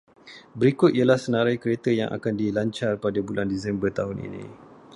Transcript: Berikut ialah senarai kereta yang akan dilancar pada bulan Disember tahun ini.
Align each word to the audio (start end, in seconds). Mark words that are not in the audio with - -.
Berikut 0.59 0.91
ialah 0.99 1.13
senarai 1.23 1.57
kereta 1.63 1.91
yang 1.99 2.09
akan 2.17 2.33
dilancar 2.41 2.93
pada 3.03 3.19
bulan 3.27 3.45
Disember 3.53 3.89
tahun 3.99 4.17
ini. 4.33 4.43